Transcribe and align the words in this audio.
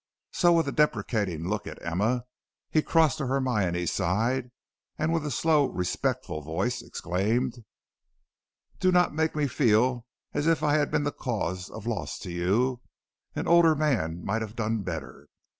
So, 0.33 0.51
with 0.53 0.67
a 0.67 0.71
deprecating 0.71 1.47
look 1.47 1.67
at 1.67 1.79
Emma, 1.79 2.23
he 2.71 2.81
crossed 2.81 3.19
to 3.19 3.27
Hermione's 3.27 3.91
side, 3.91 4.49
and 4.97 5.13
with 5.13 5.23
a 5.23 5.29
slow, 5.29 5.67
respectful 5.67 6.41
voice 6.41 6.81
exclaimed: 6.81 7.63
"Do 8.79 8.91
not 8.91 9.13
make 9.13 9.35
me 9.35 9.45
feel 9.45 10.07
as 10.33 10.47
if 10.47 10.63
I 10.63 10.73
had 10.73 10.89
been 10.89 11.03
the 11.03 11.11
cause 11.11 11.69
of 11.69 11.85
loss 11.85 12.17
to 12.21 12.31
you. 12.31 12.81
An 13.35 13.47
older 13.47 13.75
man 13.75 14.25
might 14.25 14.41
have 14.41 14.55
done 14.55 14.81
better. 14.81 15.27